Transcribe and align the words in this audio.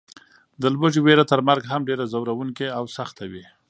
د 0.61 0.63
لوږې 0.73 1.01
وېره 1.03 1.25
تر 1.31 1.39
مرګ 1.47 1.63
هم 1.71 1.81
ډېره 1.89 2.05
ځوروونکې 2.11 2.67
او 2.77 2.83
سخته 2.97 3.23
وي. 3.31 3.43